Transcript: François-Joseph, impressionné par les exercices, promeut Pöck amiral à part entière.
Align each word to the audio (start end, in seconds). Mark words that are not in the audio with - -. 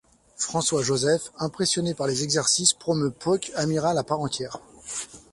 François-Joseph, 0.35 1.31
impressionné 1.37 1.93
par 1.93 2.07
les 2.07 2.23
exercices, 2.23 2.73
promeut 2.73 3.11
Pöck 3.11 3.51
amiral 3.53 3.99
à 3.99 4.03
part 4.03 4.19
entière. 4.19 4.57